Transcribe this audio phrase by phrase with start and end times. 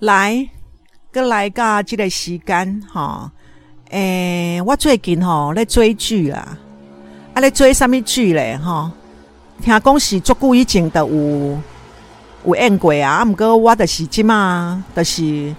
[0.00, 0.48] 来，
[1.12, 3.30] 搁来甲即个时间吼。
[3.90, 6.56] 诶，我最近吼咧追剧啊，
[7.34, 8.90] 啊咧追啥物剧咧吼？
[9.62, 11.58] 听讲是足久以前的有
[12.46, 15.54] 有演过啊，啊毋过我就是即嘛，就是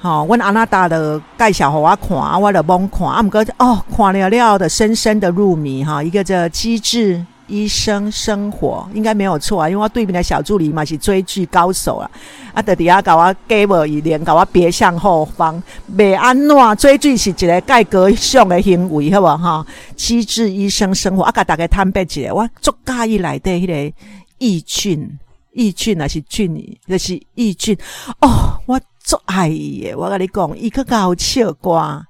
[0.00, 7.24] 吼，阮阿娜达的介绍互我看，啊，我就懵看，啊毋过哦，看了了的深深的入迷哈，一个叫机智。
[7.48, 12.10] 医生生活应该没有错啊，因为我对面的小助理嘛是追剧高手啊，
[12.52, 15.60] 啊，在底下搞我 give 一连搞我别向后方，
[15.96, 19.66] 别安怎追剧是一个改革上的行为，好不哈？
[19.96, 23.96] 机智医生生活啊，甲大家坦白一下，我足介意来的迄个
[24.38, 25.18] 益菌，
[25.52, 27.76] 益菌啊是菌，就是益菌
[28.20, 32.04] 哦，我足爱伊，我跟你讲，伊个搞笑瓜，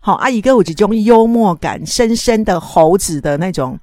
[0.00, 3.78] 好啊，伊个有一种幽默感，深深的猴子的那种。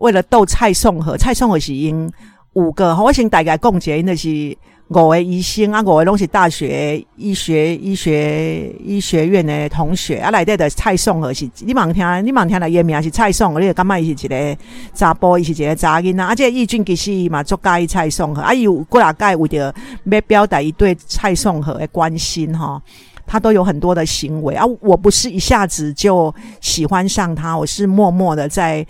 [0.00, 2.10] 为了逗蔡颂和，蔡颂和是因
[2.54, 4.56] 五个，我先大概讲解，因的是
[4.88, 14.56] 五个医生啊，五个拢是大学医学医学医学院的同学啊，内底的蔡颂和是，你茫听，你茫听来伊名是蔡颂和，你感觉伊是一个
[14.92, 19.74] 查甫，伊是一个查囡仔，啊，这义俊其实伊嘛足介意蔡颂和，啊伊，有过来介为着
[20.04, 22.80] 要表达伊对蔡颂和的关心哈，
[23.26, 28.86] 他都有很多的行为啊，我不是一下子就喜欢上他，我是默默的在。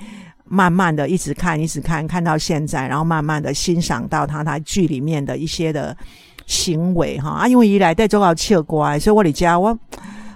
[0.47, 5.97] 慢慢的一直看，一直看，看到现在，然后慢慢的欣赏到他他剧里面的一些的
[6.47, 9.77] 行为哈啊，因为伊来带做到唱歌，所以我伫家我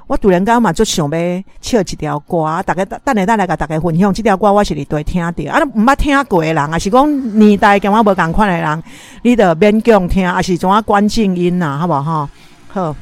[0.07, 8.83] 我突然间嘛就想要唱一条歌，大家等下等来甲大家分享这条歌，我是伫对听着啊，毋捌听过的人，啊是讲年代跟我无共款的人，
[9.23, 12.29] 你得勉强听，啊是怎啊关静音呐，好不好？
[12.69, 12.97] 好，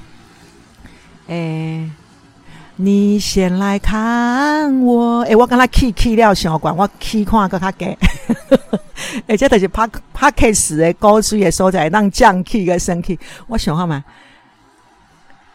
[1.28, 1.88] 诶。
[2.78, 7.96] 你先来看我，诶，我刚才 key key 了小管，我去看个较低，
[9.26, 13.18] 而且就是拍拍 case 的高水的所在，让降 key 个升气。
[13.46, 14.04] 我想看嘛，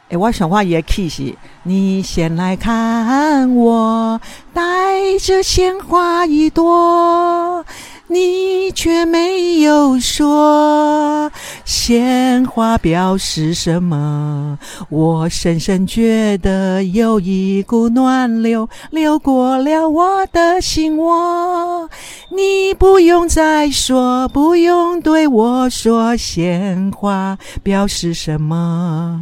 [0.09, 4.19] 诶，我想看伊的 key 是，你先来看我，
[4.51, 7.63] 带着鲜花一朵。
[8.11, 11.31] 你却没有说
[11.63, 21.89] 鲜花表示什么，我深深觉得有一股暖流流过了我的心窝。
[22.29, 29.21] 你不用再说，不用对我说鲜花表示什么，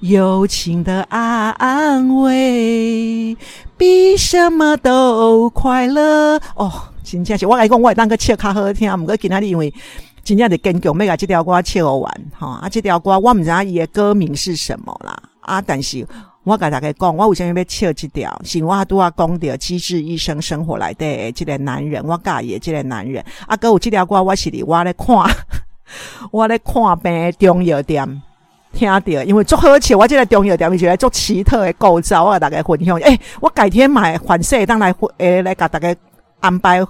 [0.00, 3.36] 友情的安慰
[3.76, 6.40] 比什么都快乐。
[6.56, 6.87] 哦。
[7.10, 9.72] 真正是我来讲，我会当个唱较好听，毋过今仔日因为
[10.22, 12.48] 真正是坚强，要甲即条歌唱完吼。
[12.48, 15.16] 啊，即条歌我毋知影伊的歌名是什么啦。
[15.40, 16.06] 啊，但是
[16.44, 18.38] 我甲大家讲，我为什么要唱即条？
[18.44, 23.24] 是我拄啊讲着机智医生生活来的即个男人，我介意即个男人。
[23.46, 25.16] 啊，哥有即条歌，我是伫我咧看，
[26.30, 28.22] 我咧看病中药店
[28.74, 29.96] 听着，因为足好笑。
[29.96, 32.98] 我即个中药店，伊就来做奇特的构造，我甲大家分享。
[32.98, 35.96] 诶，我改天买反色当来诶来甲大家。
[36.40, 36.84] 安排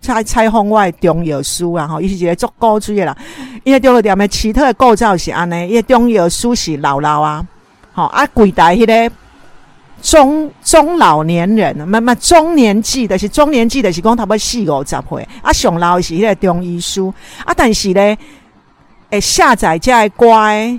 [0.00, 3.16] 采采访外中药书啊，吼，伊是一个足高级的啦。
[3.62, 7.46] 因为中药店的奇特的构造是安尼，因为中药书是老老啊，
[7.92, 9.14] 吼啊，柜台迄个
[10.02, 17.14] 中中老年人，慢慢中年纪的是中年纪的是讲差不多四五十岁，啊，上老是迄个中医书
[17.44, 18.18] 啊，但是咧，
[19.10, 20.26] 诶，下载这个歌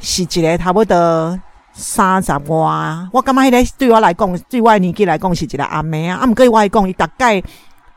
[0.01, 1.39] 是一个差不多
[1.71, 7.41] 三十外，我感觉迄个对我来讲，对我年纪来讲是一个阿妹啊，啊，毋过我来讲伊大概。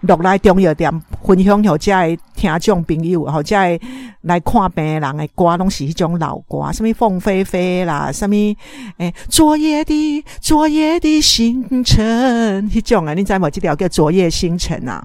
[0.01, 0.91] 落来中药店
[1.25, 3.81] 分享，互遮诶听众朋友，或遮诶
[4.23, 8.33] 来看病人诶歌，拢是迄种老歌，什物凤飞飞啦，什物
[8.99, 13.51] 诶昨夜的昨夜的星辰，迄种啊，你知无？
[13.51, 15.03] 即条叫昨夜星辰啊，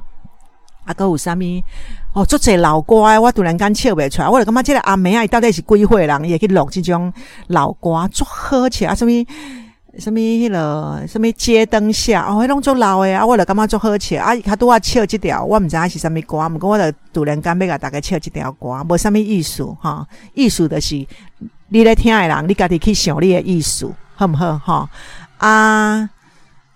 [0.85, 1.41] 啊，搁有啥物？
[2.13, 7.11] 哦，足侪老歌，我突然间唱袂出来，我就感觉即个阿妹啊，到底是几岁人，伊会去录即种
[7.47, 9.25] 老歌，足好笑啊，什物？
[9.99, 13.25] 什么迄个什么街灯下哦，迄种足老诶啊！
[13.25, 14.33] 我就感觉足好笑啊！
[14.37, 20.07] 他拄啊唱即条，我毋知影是啥物歌，毋过我就突然间要甲大家唱即条歌，无啥物意思哈。
[20.33, 20.95] 意思就是
[21.67, 24.89] 你咧听诶人，你家己去想你诶意思，好毋好哈？
[25.39, 26.09] 啊，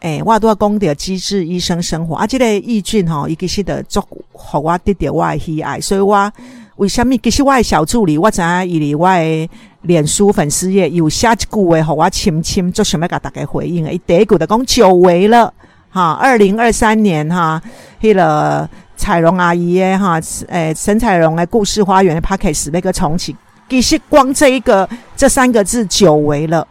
[0.02, 4.02] 诶，我拄啊讲着机智医生生活啊，即个义俊吼，伊其实的足
[4.34, 6.32] 互我得着我诶喜爱，所以我
[6.78, 7.18] 为虾米？
[7.18, 9.50] 其实我诶小助理，我知影伊伫我诶。
[9.86, 13.88] 脸书粉丝页有写一句话，互我亲亲，就想要甲大家回应。
[13.88, 15.54] 伊第一句就讲久违了，
[15.92, 17.62] 哈，二零二三年哈，
[18.02, 18.68] 迄个
[18.98, 23.36] 彩荣阿姨诶哈，诶，沈彩荣诶故事花园的 p a c k a g e 那个重启，
[23.70, 26.68] 其实光这一个这三个字久违了，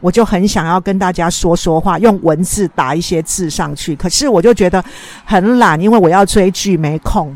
[0.00, 4.84] 我就很想要跟大家说说话，用文字打一些字上去，可是我就觉得
[5.24, 7.34] 很懒，因为我要追剧没空，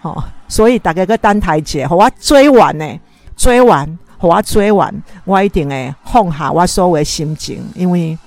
[0.00, 3.00] 哦，所以大家个单台姐，我追完呢，
[3.34, 3.98] 追完。
[4.18, 4.94] 互我追完，
[5.24, 8.18] 我一定会放下我所有的心情，因为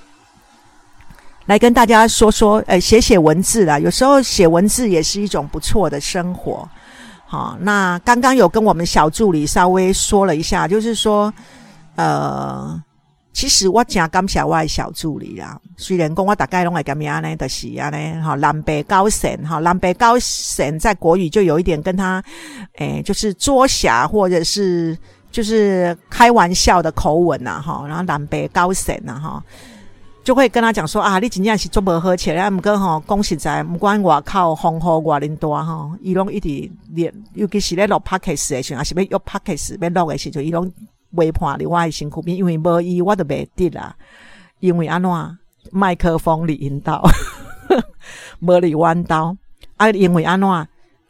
[1.46, 6.68] 来跟大家说说，诶，写写文字啦，有时候写文字也是一种不错的生活。
[7.26, 11.32] 好，那刚刚有跟我们小助理稍微说了一下，就是说，
[11.94, 12.82] 呃。
[13.34, 15.60] 其实我真感谢我的小助理啦。
[15.76, 22.22] 虽然讲我大概拢会咁样呢，就是安尼哈，南北高神哈，南北高神在国语就有一点跟他，
[22.76, 24.96] 诶，就是捉狭或者是
[25.32, 27.84] 就是开玩笑的口吻呐哈。
[27.88, 29.42] 然后南北高神呐哈，
[30.22, 40.72] 就会跟他讲说啊，你真正是做不好起来，毋过吼，讲实在，不管外口风雨外恁大哈，伊拢一直连，尤其是咧录 p o d c a s 的时候，还是要用 podcast 要录的时候，伊拢。
[41.14, 43.94] 微判的我的辛苦边，因为无伊我都袂得啦。
[44.60, 45.10] 因为安怎
[45.72, 47.02] 麦克风里引导，
[48.40, 49.36] 无里弯刀
[49.76, 49.90] 啊。
[49.90, 50.48] 因为安怎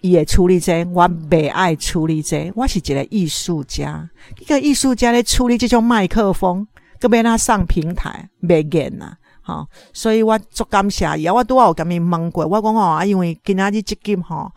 [0.00, 2.52] 伊会处理这，我袂爱处理这。
[2.54, 4.08] 我是一个艺术家，
[4.38, 6.66] 一个艺术家咧处理这种麦克风，
[7.00, 9.16] 佮要他上平台袂瘾呐。
[9.42, 11.34] 吼，所以我足感谢伊啊。
[11.34, 14.50] 我拄好有甲伊问过，我讲吼啊，因为今仔日即金吼。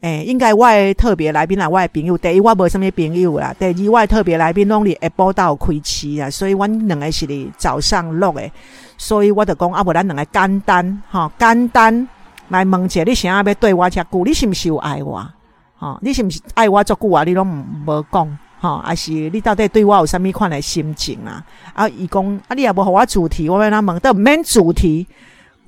[0.00, 8.52] 诶，应该我诶特别来宾啦，我诶朋友，第一我无啥物朋友啦，第二我诶特别来宾拢伫下晡到开市啊，所以阮两个是伫早上录诶，
[8.96, 12.08] 所以我就讲啊，无咱两个简单吼，简单
[12.48, 15.28] 来问者，你想要要对我遮久，你是毋是有爱我？
[15.76, 17.24] 吼，你是毋是爱我足久啊？
[17.24, 17.44] 你拢
[17.84, 21.44] 无讲吼，还是你到底对我有啥物款诶心情啊？
[21.74, 25.04] 啊，伊讲啊，你也无互我主题，我要哪问都毋免主题。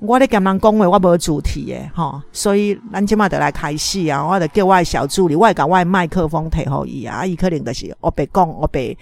[0.01, 4.27] 我咧跟人讲话，我无主题诶，吼，所以咱即马得来开始啊！
[4.27, 8.97] 我得叫我小助理，我甲我麦克风摕互伊啊，伊可能就是我白讲，我白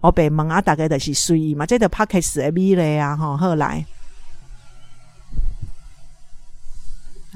[0.00, 3.84] 我白问啊，大概就是随意嘛，这个 p o c k s t 的美咧啊，吼，好来。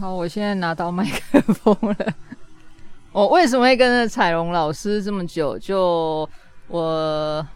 [0.01, 2.15] 好，我现在拿到麦克风了。
[3.13, 5.59] 我为什么会跟着彩龙老师这么久？
[5.59, 6.27] 就
[6.69, 7.47] 我。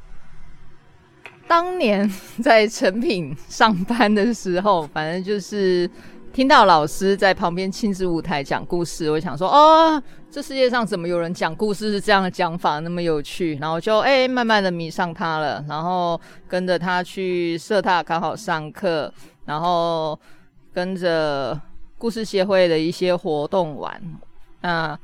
[1.49, 2.09] 当年
[2.43, 5.91] 在成品上班的时候，反正就是
[6.33, 10.00] 听到老师在旁边亲子舞台讲故事，我想说，哦，
[10.31, 19.12] 这世界上怎么有人讲故事是这样的讲法，那么有趣，然后就哎，慢慢的迷上他了，然后跟着他去社大刚好上课，
[19.47, 20.19] 然后
[20.73, 21.59] 跟着
[21.97, 24.01] 故事协会的一些活动玩，
[24.61, 24.99] 那。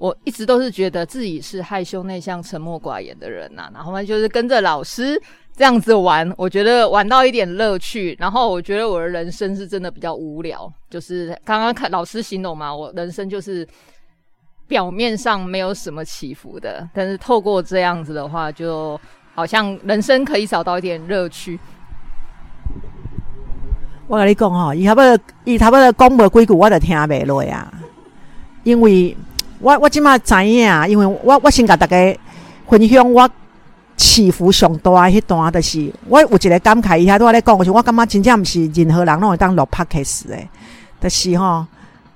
[0.00, 5.20] 我一直都是觉得自己是害羞内向、沉默寡言的人呐，然后呢，就是跟着老师
[5.54, 8.16] 这样子玩，我觉得玩到一点乐趣。
[8.18, 13.68] 然后我觉得我的人生是真的比较无聊，就是刚刚看老师形容嘛，我人生就是
[14.66, 18.98] 表面上没有什么起伏的，但是透过这样子的话，就
[19.34, 21.60] 好像人生可以找到一点乐趣。
[24.08, 27.70] 我跟你讲哈，伊差不多，伊差不多讲无几句，我就听袂落啊，
[28.64, 29.14] 因为。
[29.60, 32.18] 我我即马知影，因为我我先甲大家
[32.66, 33.28] 分享我
[33.96, 40.48] 起伏上大迄段，就是我有一个感慨，伊遐拄仔咧讲，是我感觉真正毋是任何人拢会当录 podcast 诶，
[41.00, 41.66] 就是吼，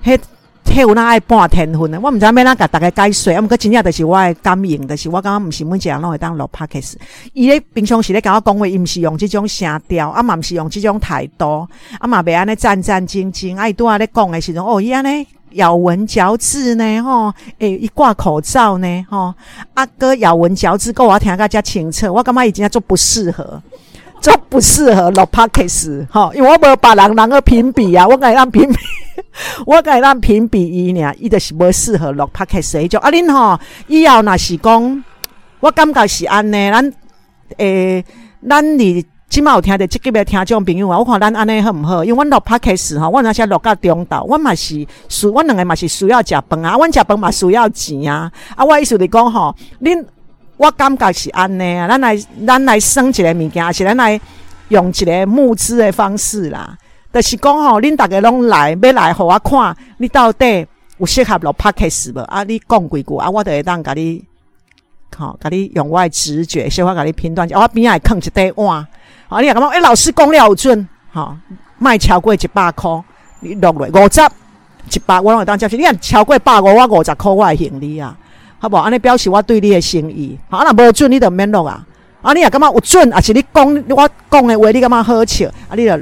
[0.03, 0.19] 迄
[0.65, 6.95] 迄有哪爱半天分诶，我毋知要哪甲大家解说，啊，毋过真正就是我诶感应，就是我感觉毋是每一个人拢会当录 podcast。
[7.35, 11.69] 伊咧平常时咧甲我讲话，伊毋是用即种声调，啊嘛毋是用即种态度，
[11.99, 15.27] 啊嘛袂安尼战战兢兢，啊伊拄仔咧讲诶时阵，哦伊安尼。
[15.55, 19.35] 咬文嚼字呢，吼，诶，一挂口罩呢，吼，
[19.75, 23.63] 阿哥咬文嚼字，够我听个加清澈，我感觉已经做不适合，
[24.21, 28.79] 做不适合录 podcast，吼，因为我无把人人个评比啊，我该让评比，
[29.67, 35.05] 我该让评比伊呢，伊就是无适合录 podcast，就啊恁吼，以后若是讲，
[35.61, 36.93] 我感觉是安尼，咱
[37.59, 38.05] 诶，
[38.49, 39.05] 咱哩。
[39.35, 42.05] 起码有听着即级别听众朋友啊，我看咱安尼好毋好？
[42.05, 48.31] 因为阮录 podcast 吼，阮那些录到中岛，阮嘛是需，阮两个嘛是需要食饭啊，阮食饭嘛需要钱啊。
[48.55, 50.05] 啊，我意思是讲吼，恁
[50.57, 54.21] 我感觉是安尼啊，咱来咱来省一个物件，是咱来
[54.69, 56.79] 用一个募资的方式啦。
[57.13, 60.65] 就是讲吼，恁逐个拢来要来互我看，你到底
[60.99, 62.21] 有适合录 podcast 无？
[62.27, 64.23] 啊，你讲几句啊，我就会当甲你，
[65.17, 68.87] 吼，甲你用我的直觉，小可甲你评断，我边仔囥一块碗。
[69.29, 69.41] 啊！
[69.41, 71.37] 你也感觉诶，老师讲了有准，哈，
[71.79, 73.03] 卖超过一百箍，
[73.41, 74.21] 你落来五十、
[74.91, 75.77] 一百，我拢会当接受。
[75.77, 78.17] 你看超过百五，我五十箍我会行你啊，
[78.59, 78.77] 好无？
[78.77, 80.39] 安尼表示我对你的心意。
[80.49, 81.85] 好，啊，若无准，你就免落啊。
[82.23, 85.99] 啊，你也感觉有准，啊是你讲我讲的话，你感觉好笑，啊，你就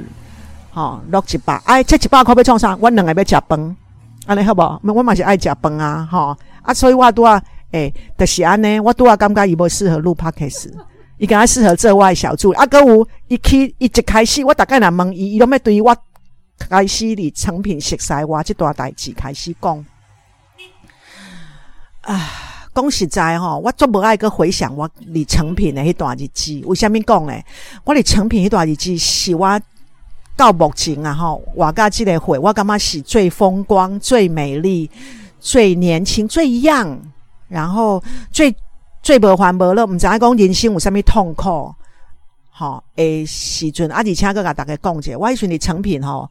[0.72, 1.60] 吼落一百。
[1.64, 2.76] 哎，这一百箍要创啥？
[2.80, 3.76] 阮两个要食饭，
[4.26, 4.92] 安尼好无？
[4.92, 10.70] 我嘛是爱食饭啊，吼啊，所以我拄啊，诶，就是安尼，我拄啊感觉伊无适合录 podcast。
[11.22, 15.96] 伊敢若适合做我小助理，啊，搁有伊去伊一开始，我大概若问伊，伊拢要对我
[16.58, 19.86] 开始伫成品熟悉我即段代志开始讲。
[22.00, 22.28] 啊，
[22.74, 26.60] 讲实在吼，我足无爱个回想我离成品的迄段日子。
[26.64, 27.46] 为虾米讲咧？
[27.84, 29.60] 我离成品迄段日子是我
[30.36, 34.90] 到目前啊吼，我甲即个会，我感觉是最风光、最美丽、
[35.38, 36.98] 最年轻、最 young，
[37.46, 38.02] 然后
[38.32, 38.52] 最
[39.02, 41.74] 最无烦无乐，毋知影讲人生有啥物痛苦，
[42.50, 46.30] 吼诶时阵啊，而且佫甲大家讲者，我迄阵伫成品吼。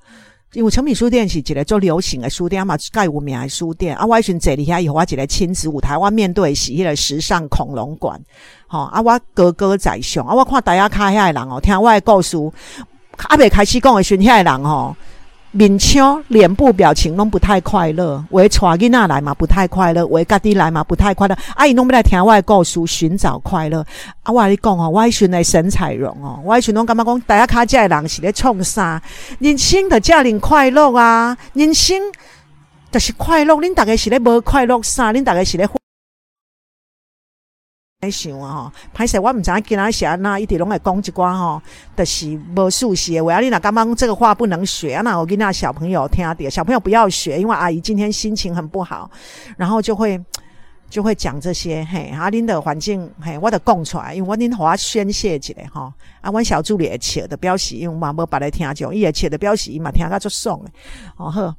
[0.54, 3.96] 因为成品书店是一个做流行的书店嘛，介有名的书店。
[3.96, 8.22] 啊，我迄阵坐伫遐以后，我一个亲子舞台，我面对是迄个时尚恐龙馆。
[8.68, 12.36] 吼，啊，我高高在上，啊，我看大家卡遐的人哦，听我诶故事，
[13.16, 14.94] 啊，未开始讲诶时阵，遐的人吼。
[15.52, 21.36] 面腔、脸部表情拢不太快乐，为带囡仔来嘛不太快乐，为家己来嘛不太快乐。
[21.56, 23.86] 啊，伊拢不来听我的故事，寻找快乐。
[24.24, 29.02] 啊，我跟你讲哦，我寻来沈彩荣哦，我寻拢感觉讲，大家卡这人是咧创啥？
[29.40, 31.98] 人生的家人快乐啊，人生
[32.90, 33.54] 就是快乐。
[33.56, 35.12] 恁大家是咧无快乐啥？
[35.12, 35.68] 恁大家是咧？
[38.02, 41.62] 在想啊吼，歹势我毋知影今仔是安那，一直拢会讲一寡吼，
[41.96, 43.40] 就是无熟悉的话。
[43.40, 49.08] 你若感觉这个话不能学，那我跟那小朋友听点，小朋友不要学，因为阿姨今天心情很不好，
[49.56, 50.20] 然后就会
[50.90, 52.12] 就会讲这些嘿。
[52.18, 55.94] 阿恁的环境嘿，我得讲出来，因为我恁互我宣泄一下吼。
[56.22, 60.72] 啊，阮小助理会笑的表示，因为嘛无别来听种，伊会笑的表示，伊嘛听甲足爽诶。
[61.18, 61.54] 哦好。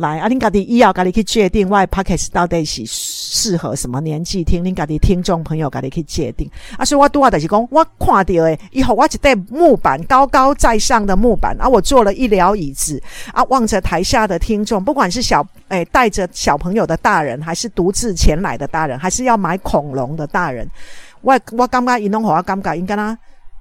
[0.00, 4.64] 来，啊，恁家己以后家己去决定，我 podcast 到底是适合什么年纪听？
[4.64, 6.50] 恁家己听众朋友家己去界定。
[6.76, 13.00] 啊，所以我拄啊，就是讲，我看到诶，以后我一块木板，高高在上的木板，啊，我坐了一疗椅子，
[13.32, 20.68] 啊，望着台下的听众，不管是小诶带着小朋友的大人，还是独自前来的大人，还是要买恐龙的大人，
[21.20, 23.16] 我我感觉伊拢互我感觉，因敢若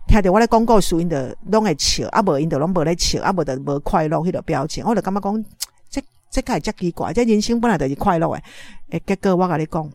[0.08, 5.46] 听着我咧广告书，因着拢会笑，啊无因着拢无咧笑，啊无着无快乐迄个表情，我就感觉讲。
[6.30, 8.44] 这个真奇怪，这人生本来就是快乐诶。
[8.92, 9.90] 诶，结果我跟你讲，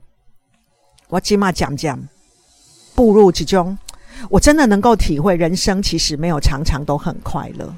[1.08, 1.98] 我起码讲讲
[2.94, 3.76] 步入其中，
[4.28, 7.72] 我真的能够体会人生其实没有常常都很快乐。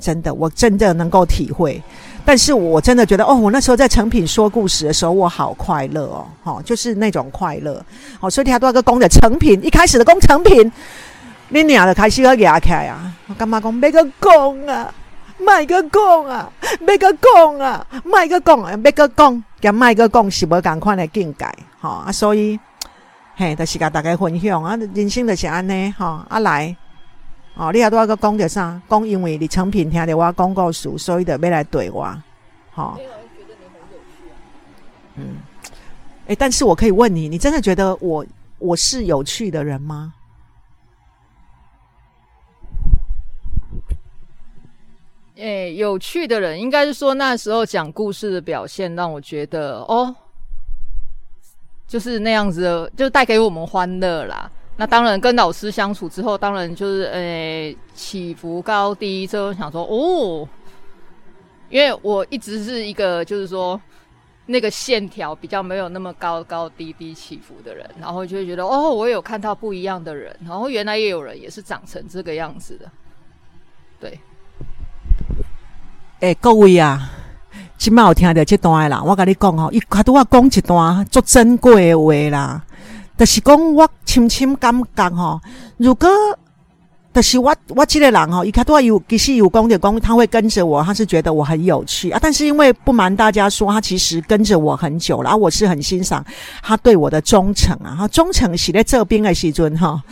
[0.00, 1.80] 真的，我真的能够体会。
[2.26, 7.84] 但是我真的觉得，哦，我那时候在成品说故事的时候，我好快乐哦，哈，就是那种快乐。
[8.18, 10.70] 好，所以他多少个工的成品，一开始的工成品，
[11.48, 13.12] 你俩的开始要压开啊！
[13.28, 14.92] 我干嘛讲没个工啊？
[15.38, 21.46] 卖个讲啊，卖个讲啊，卖个讲啊，卖个讲，兼卖个讲是无共款的境界，
[21.80, 22.58] 吼啊，所以
[23.36, 26.76] 嘿，就是甲大家分享啊，人生就是安尼，吼啊来，
[27.54, 28.80] 哦，你还多个讲着啥？
[28.88, 32.08] 讲因为你成品听着我广告书，所以就要来对我，
[32.72, 32.96] 吼。
[35.16, 35.36] 嗯，
[36.26, 38.24] 哎，但是我可以问你，你真的觉得我
[38.58, 40.12] 我是有趣的人吗？
[45.36, 50.14] 诶，有趣的人应该是说那时候讲故事的表现让我觉得哦，
[51.88, 54.48] 就是那样子的，就带给我们欢乐啦。
[54.76, 60.48] 那当然跟老师相处之后，当然就是诶起伏高低，就想说哦，
[61.68, 63.80] 因为我一直是一个就是说
[64.46, 72.88] 那个线条比较没有那么高高低低起伏的人，然后就会觉得哦，我有看到不一样的人，然后原来也有人也是长成这个样子的，
[73.98, 74.16] 对。
[76.20, 77.10] 诶，各位啊，
[77.76, 82.62] 今麦有听到这段啦，我甲你讲吼，伊卡拄啊讲一段足珍贵的话啦，
[83.18, 85.40] 就是讲我深深感觉吼，
[85.76, 86.08] 如果，
[87.12, 96.24] 就是我我这个人吼，伊卡拄我有其实有讲着讲，他会跟着我，他是觉得我很有趣啊，但是因为不瞒大家说，他其实跟着我很久了，我是很欣赏
[96.62, 100.02] 他对我的忠诚啊，哈，忠诚是咧这边的时阵哈，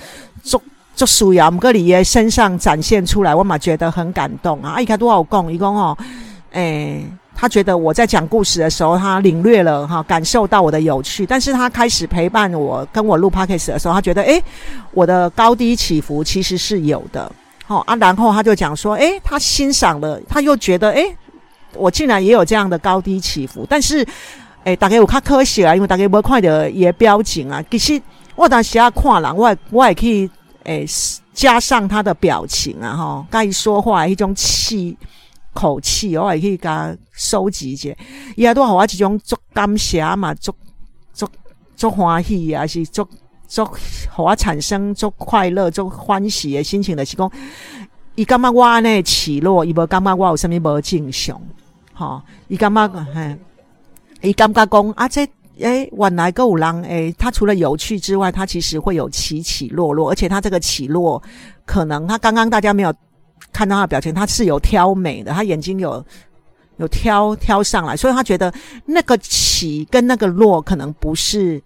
[0.43, 0.61] 忠。
[1.03, 4.81] 就属于啊，格里耶身上展现出来，我嘛觉得很感动啊！
[4.81, 5.99] 伊卡多少讲，伊讲哦，
[6.53, 7.05] 诶，
[7.35, 11.27] 他觉得我在讲故事的时候，他领略了哈，感受到我的有趣。
[11.27, 14.41] 但是他开始陪伴我，跟我录 podcast 的时候，他觉得诶，
[14.93, 17.33] 我的高低起伏其实是有的。
[17.67, 21.05] 好啊，然后他就讲说，诶，他欣赏了，他又觉得，诶，
[21.75, 23.67] 我竟然也有这样的高低起伏。
[23.69, 24.07] 但是，
[24.63, 27.61] 诶，大概有较科学啊，因为大概无看到也标景啊。
[27.69, 28.01] 其实
[28.37, 30.31] 我当时啊看人，我我也可以
[30.65, 30.87] 以。
[30.87, 30.87] 诶，
[31.35, 34.97] 加上他的表情啊，哈，该说话一种气
[35.55, 37.89] 口气，我也可以给他收集一下。
[38.37, 40.55] 伊也都好啊，一种足感谢嘛，足
[41.15, 41.27] 足
[41.75, 43.09] 足欢喜啊，是足
[43.49, 43.65] 足
[44.11, 47.31] 互我产生足快乐、足欢喜的心情的是讲，
[48.15, 51.41] 伊感觉我呢起落，伊无感觉我有啥物无正常，
[51.95, 53.39] 吼，伊感觉嘿，
[54.21, 55.27] 伊感觉讲啊这。
[55.63, 61.23] 诶，晚来个五郎，诶，他除了有趣之外，他其实会有起起落落，而且他这个起落，
[61.65, 62.93] 可能他刚刚大家没有
[63.53, 66.05] 看到他的表情，他是有挑美的，他眼睛有
[66.77, 68.53] 有挑挑上来，所以他觉得
[68.85, 71.63] 那个起跟那个落可能不是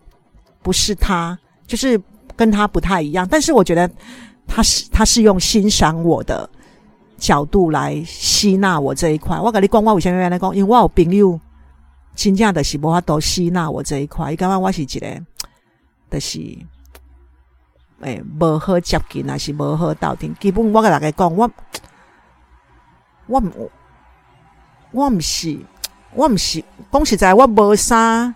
[0.62, 2.00] 不是他，就是
[2.34, 3.26] 跟他不太一样。
[3.30, 3.90] 但是我觉得
[4.46, 6.48] 他是他是用欣赏我的
[7.16, 9.38] 角度来吸纳我这一块。
[9.38, 10.54] 我跟你讲，我为什么要来讲？
[10.54, 11.40] 因为我有朋友
[12.16, 14.32] 真正的是无法度吸纳我这一块。
[14.32, 15.22] 伊感觉我是一个，
[16.10, 16.40] 就是
[18.00, 20.34] 诶无好接近，还是无好到顶。
[20.40, 21.48] 基本我跟大家讲，我
[23.28, 23.70] 我毋
[24.90, 25.56] 我毋是。
[26.14, 28.34] 我毋是讲实在，我无啥，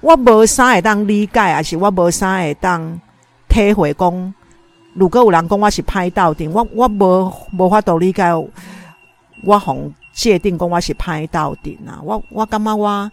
[0.00, 2.98] 我无啥会当理解，还是我无啥会当
[3.50, 4.34] 体会讲。
[4.94, 8.34] 如果有人讲我是歹斗阵，我我无无法度理解，
[9.44, 12.00] 我互界定讲我是歹斗阵啊！
[12.02, 13.10] 我我感觉我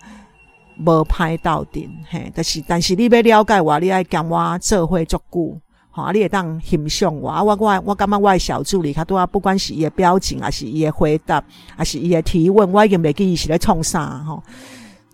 [0.77, 5.61] 无歹斗阵，嘿，但是但是你要了解我，你爱跟我做伙足久。
[5.91, 6.11] 啊！
[6.11, 7.41] 你会当欣赏我啊！
[7.41, 11.43] 我我我感觉我小助理，他都啊，不管是伊的表情，还是伊的回答，
[11.75, 14.43] 还是伊的提问，我已经袂记伊是咧创啥吼。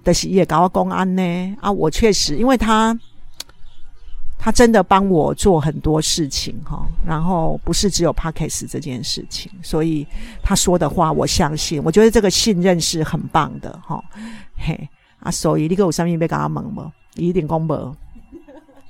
[0.04, 1.72] 但是伊会甲我讲安呢啊！
[1.72, 3.00] 我确实，因为他
[4.44, 6.86] 他真的帮我做很多事情哈。
[7.08, 10.06] 然后不是只有 p a c k e s 这件事情，所以
[10.42, 11.82] 他说的话我相信。
[11.82, 14.04] 我觉得这个信任是很棒的哈。
[14.58, 14.78] 嘿
[15.20, 16.92] 啊，所以你个有啥物要甲我问无？
[17.16, 17.96] 一定讲无。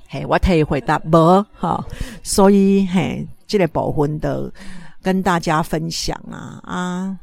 [0.08, 1.84] 嘿，我替伊回答无哈，
[2.24, 4.52] 所以嘿，这个部分的
[5.02, 7.16] 跟大家分享啊啊，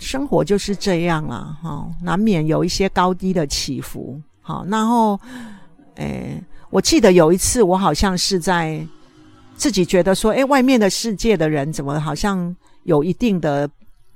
[0.00, 4.20] 生活就是这样啊哈，难免有一些高低的起伏。
[4.40, 5.18] 好，然后
[5.96, 8.86] 诶，我记得有一次，我好像是在
[9.54, 13.68] 自己觉得说，诶，外面的世界的人怎么好像有一定的。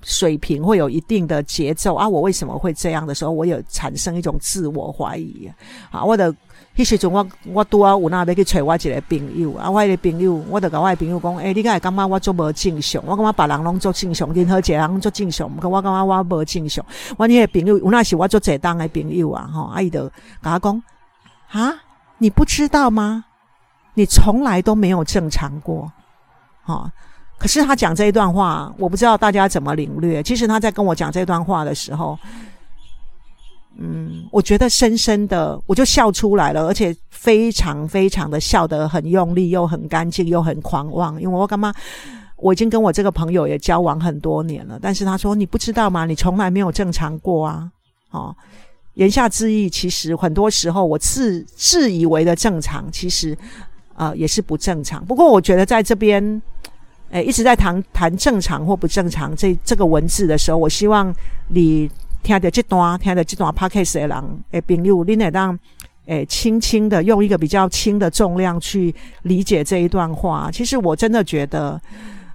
[0.02, 2.09] 水平会有一定的节奏啊！
[2.09, 5.50] 我为什么会这样的时候，我有产生一种自我怀疑
[5.90, 6.04] 啊！
[6.04, 6.33] 我的
[6.76, 13.02] 迄时阵，我我拄啊有那要去找我一个朋友啊，我个朋友，我就甲我朋友讲，诶，你敢会感觉我做无正常？
[13.04, 16.87] 我感觉别人拢做正常，任何一个人做正常，我感觉我无正常。
[17.16, 19.50] 我迄个朋友有那是我做正当的朋友啊！
[19.52, 20.06] 吼，阿伊就
[20.40, 20.83] 甲我讲
[21.56, 21.75] 啊，
[22.18, 23.25] 你不知道吗？
[23.94, 25.90] 你从来都没有正常过，
[26.62, 26.92] 哈。
[27.38, 30.22] 可是他讲这一段话，我不知道大家怎么领略。
[30.22, 32.18] 其实他在跟我讲这段话的时候，
[33.78, 41.18] 嗯，我觉得深深的我就笑出来了，而且非常非常的笑得很用力，又很干净，又很狂妄。
[41.20, 41.72] 因为我干嘛？
[42.37, 46.04] 我已经跟我这个朋友也交往很多年了，但是他说你不知道吗？
[46.04, 47.70] 你从来没有正常过啊！
[48.11, 48.35] 哦，
[48.96, 53.35] 言下之意，其实很多时候我自自以为的正常，其实
[53.94, 55.02] 呃也是不正常。
[55.06, 56.42] 不过我觉得在这边。
[57.11, 61.14] 诶，一直在谈谈正常或不正常这这个文字的时候，我希望
[61.46, 61.88] 你
[62.20, 65.56] 听的这段听的这段 podcast 的人诶，朋友，你能让
[66.06, 70.50] 诶轻轻的用一个比较轻的重量去理解这一段话。
[70.52, 71.80] 其实我真的觉得，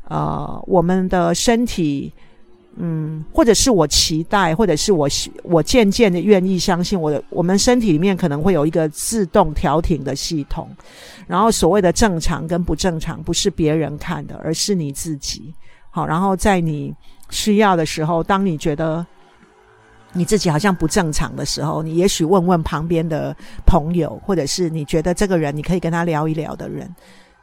[0.08, 2.14] 呃，我们的身体。
[2.78, 5.08] 嗯，或者是我期待，或者是我
[5.44, 10.70] 我渐渐的愿意相信，我的我们身体里面可能会有一个自动调停的系统。
[11.28, 15.54] 然后所谓的正常跟不正常，不是别人看的，而是你自己。
[15.90, 16.94] 好，然后在你
[17.30, 19.06] 需要的时候，当你觉得
[20.14, 26.90] 你自己好像不正常的时候，你也许问问旁边的朋友，或者是你觉得这个人你可以跟他聊一聊的人，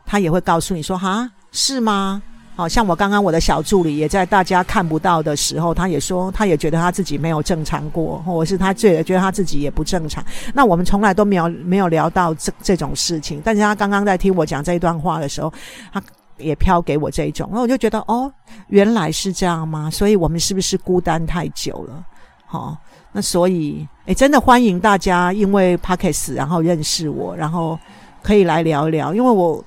[0.07, 2.23] 他也会告诉你说：“哈，是吗？”
[2.59, 10.25] 好像我刚刚我的小助理也在大家看不到的时候，他也说，他也觉得他自己没有正常过，或者是他最觉得他自己也不正常。
[10.53, 15.53] 那我们从来都没有没有聊到这这种事情，但是他刚刚在听我讲这一段话的时候，
[15.93, 16.03] 他
[16.37, 18.29] 也飘给我这一种，那我就觉得哦，
[18.71, 19.89] 原来是这样吗？
[19.89, 22.05] 所以我们是不是孤单太久了？
[22.45, 22.77] 好，
[23.13, 27.79] 那所以诶，真的欢迎大家，因为 p a c k e s 然后认识我，然后
[28.21, 29.65] 可以来聊一聊，因为我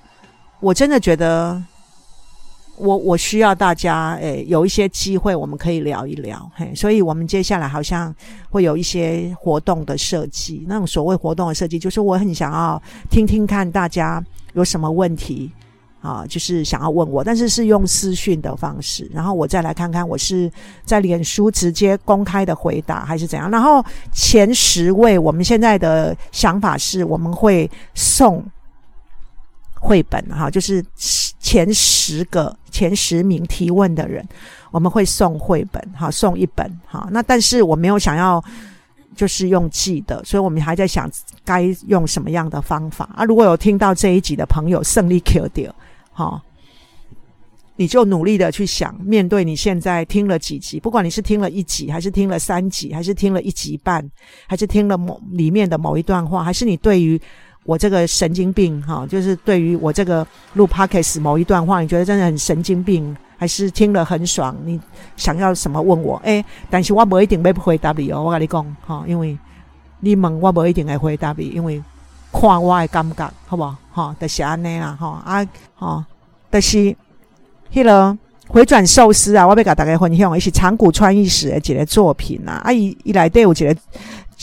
[0.60, 1.64] 我真的觉得。
[2.82, 8.14] 我我需要大家诶，有一些机会我们可以聊一聊，嘿，所以我们接下来好像
[8.50, 10.66] 会有一些活动的设计。
[10.68, 15.52] 那种所谓活动的设计，就是我很想要听听看大家有什么问题
[16.02, 20.52] 啊，就是想要问我，但是是用私讯的方式，然后我再来看看我是
[20.84, 23.52] 在脸书直接公开的回答还是怎样。
[23.52, 28.44] 然后前十位，我们现在的想法是我们会送
[29.82, 32.56] 绘本哈，就是前十个。
[32.72, 34.26] 前十名提问的人，
[34.72, 37.06] 我们会送绘本，哈，送一本，哈。
[37.12, 38.42] 那但是我没有想要
[39.14, 41.12] 就是用寄的，所以我们还在想
[41.44, 43.26] 该用什么样的方法啊。
[43.26, 45.76] 如果有听到这一集的朋友，胜利 Q 掉，
[46.14, 46.42] 哈，
[47.76, 54.10] 你就努力的去想，面对你现在听了几集，不管你是听了一集，还是听了三集，还是听了一集半，
[54.48, 57.22] 还是听了某里面的某一段话，还是你对于。
[57.64, 64.56] 我这个神经病哈，就是对于我这个录 podcast 某一段话，你觉得真的很神经病，还是听了很爽？
[64.66, 64.80] 你
[65.16, 66.20] 想要什么问我？
[66.26, 68.24] 哎，但是我不一定会回答你哦。
[68.24, 69.38] 我跟你讲哈，因为
[70.00, 71.82] 你问我无一定会回答你，因为
[72.32, 73.76] 看我的感觉，好无？
[73.92, 76.04] 吼，就是安尼啦，哈啊，吼，
[76.52, 76.78] 就是
[77.72, 83.76] 迄个回转寿司啊，我要甲大家分享，伊是长谷川义史的一个作品啊，啊，伊伊内底有一个。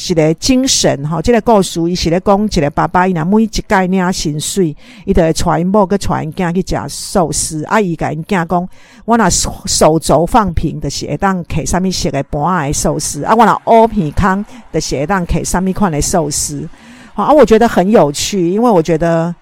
[0.00, 7.64] 是个精神吼，即个故事伊是咧讲一个爸爸，伊若每一届领薪水，伊就会带某个带因囝去食寿司。
[7.64, 8.68] 啊，伊甲因囝讲，
[9.04, 16.68] 我若手手肘放平，就是会当摕啥物色的盘诶寿司；啊，我若乌片空，就是会当摕啥物款的寿司。
[17.14, 19.34] 好啊，我觉得很有趣，因为我觉得。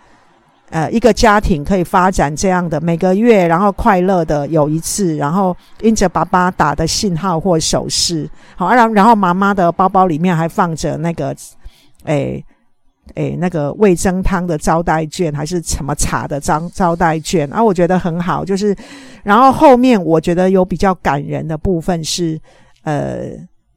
[0.70, 11.32] 呃，一个家庭可以发展这样的每个月，然后快乐的有一次，然后因着爸爸打的信号或手势，好，然然后妈妈的包包里面还放着那个，
[12.02, 12.44] 诶
[13.14, 17.62] 诶，那个味增汤的招待券，还是什么茶的招招待券啊？
[17.62, 18.74] 我觉得很好，就是，
[19.22, 22.36] 然后后面我觉得有比较感人的部分是，
[22.82, 23.30] 呃，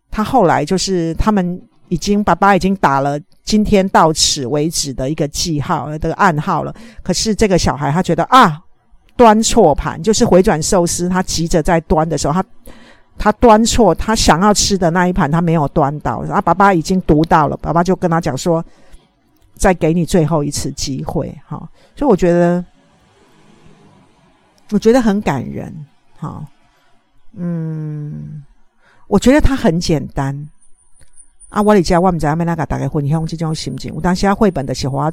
[0.10, 3.20] 他后来就是他们已经爸爸已经打了。
[3.50, 6.72] 今天到此为止的一个记号的暗号了。
[7.02, 8.62] 可是这个小孩他觉得啊，
[9.18, 12.46] 端错盘，就是回转寿司，他急着在端的时候，他
[13.18, 18.64] 他端错，他想要吃的那一盘他没有端到，啊爸爸已经读到了，爸爸就跟他讲说，
[19.56, 21.58] 再给你最后一次机会，哈。
[21.96, 22.64] 所以我觉得，
[24.70, 25.74] 我觉得很感人，
[26.20, 26.46] 哈，
[27.36, 28.44] 嗯，
[29.08, 30.48] 我觉得他很简单。
[31.50, 33.94] 啊，我伫遮我毋知影要哪甲大家分享即种心情。
[33.94, 35.12] 有当时啊，绘本的是我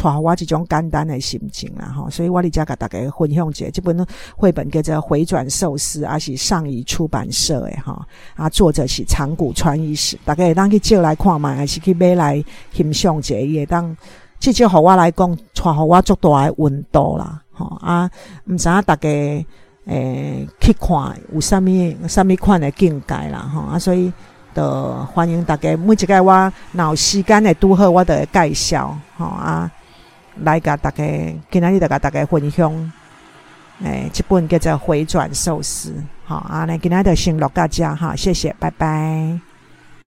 [0.00, 13.96] 带我即种简单的心情啦，吼，所以我伫遮甲大家分享者，即本绘本叫做《回转寿司》，啊是上译出版社诶，哈，啊作者是长谷川医师，大家会当去借来看嘛，还是去买来欣赏者，伊会当
[14.38, 18.08] 至少互我来讲，带互我足大诶温度啦，吼啊，
[18.44, 19.08] 毋知影大家
[19.86, 21.66] 诶去看有啥物
[22.06, 24.12] 啥物款诶境界啦，吼啊，所以。
[24.58, 29.70] 的欢迎大家，每一个我有时间的拄好，我都会介绍吼啊，
[30.42, 31.04] 来甲大家
[31.48, 32.92] 今仔日就甲大家分享，
[33.84, 35.90] 诶，这本叫做《回转寿司》，
[36.24, 39.47] 好啊，来今仔日先录到遮哈，谢谢，拜拜。